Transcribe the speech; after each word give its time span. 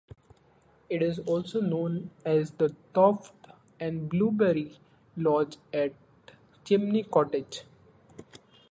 It 0.89 1.03
is 1.03 1.19
also 1.19 1.61
known 1.61 2.09
as 2.25 2.49
The 2.53 2.75
Loft 2.95 3.35
and 3.79 4.09
Blueberry 4.09 4.79
Lodge 5.15 5.57
at 5.71 5.93
Chimney 6.63 7.03
Cottage. 7.03 7.65